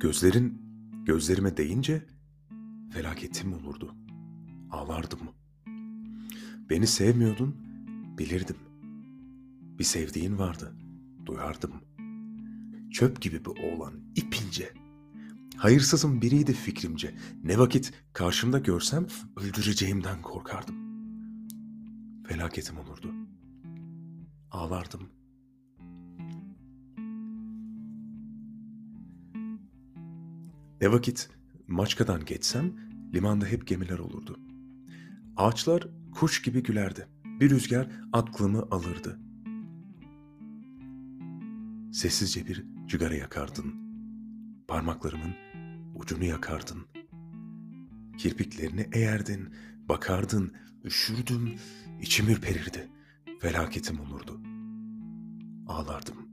Gözlerin 0.00 0.62
gözlerime 1.04 1.56
değince 1.56 2.06
felaketim 2.92 3.52
olurdu. 3.52 3.94
Ağlardım. 4.70 5.18
Beni 6.70 6.86
sevmiyordun, 6.86 7.56
bilirdim. 8.18 8.56
Bir 9.78 9.84
sevdiğin 9.84 10.38
vardı, 10.38 10.74
duyardım. 11.26 11.72
Çöp 12.90 13.20
gibi 13.20 13.44
bir 13.44 13.50
oğlan, 13.50 13.94
ipince. 14.16 14.72
Hayırsızın 15.56 16.22
biriydi 16.22 16.52
fikrimce. 16.52 17.14
Ne 17.44 17.58
vakit 17.58 17.92
karşımda 18.12 18.58
görsem 18.58 19.06
öldüreceğimden 19.36 20.22
korkardım. 20.22 20.76
Felaketim 22.26 22.78
olurdu. 22.78 23.14
Ağlardım. 24.50 25.19
Ne 30.80 30.92
vakit 30.92 31.28
Maçka'dan 31.66 32.24
geçsem 32.24 32.72
limanda 33.14 33.46
hep 33.46 33.66
gemiler 33.66 33.98
olurdu. 33.98 34.40
Ağaçlar 35.36 35.88
kuş 36.12 36.42
gibi 36.42 36.62
gülerdi. 36.62 37.08
Bir 37.24 37.50
rüzgar 37.50 37.88
aklımı 38.12 38.62
alırdı. 38.70 39.18
Sessizce 41.92 42.46
bir 42.46 42.64
cigara 42.86 43.14
yakardın. 43.14 43.74
Parmaklarımın 44.68 45.34
ucunu 45.94 46.24
yakardın. 46.24 46.86
Kirpiklerini 48.18 48.88
eğerdin, 48.92 49.48
bakardın, 49.88 50.52
üşürdüm, 50.84 51.54
içim 52.00 52.28
ürperirdi. 52.28 52.88
Felaketim 53.40 54.00
olurdu. 54.00 54.40
Ağlardım. 55.68 56.29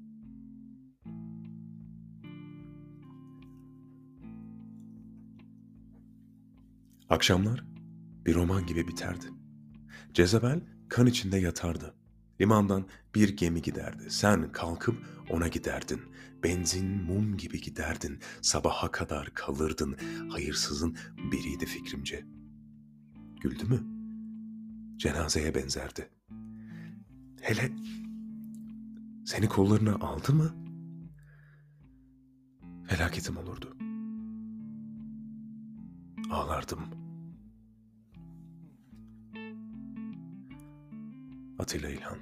Akşamlar 7.10 7.64
bir 8.26 8.36
roman 8.36 8.66
gibi 8.66 8.88
biterdi. 8.88 9.26
Cezabel 10.14 10.62
kan 10.90 11.08
içinde 11.08 11.38
yatardı. 11.38 11.96
Limandan 12.42 12.88
bir 13.16 13.38
gemi 13.38 13.62
giderdi. 13.62 14.12
Sen 14.12 14.52
kalkıp 14.52 14.96
ona 15.30 15.48
giderdin. 15.48 16.02
Benzin 16.44 17.04
mum 17.04 17.38
gibi 17.38 17.62
giderdin. 17.62 18.20
Sabaha 18.42 18.92
kadar 18.92 19.34
kalırdın. 19.34 19.96
Hayırsızın 20.30 20.98
biriydi 21.32 21.66
fikrimce. 21.66 22.26
Güldü 23.42 23.64
mü? 23.64 23.84
Cenazeye 24.98 25.56
benzerdi. 25.56 26.10
Hele 27.42 27.72
seni 29.26 29.48
kollarına 29.50 29.96
aldı 29.96 30.34
mı? 30.34 30.56
Felaketim 32.88 33.38
olurdu. 33.38 33.78
Ağlardım. 36.32 36.80
Atilla 41.60 41.90
İlhan 41.90 42.18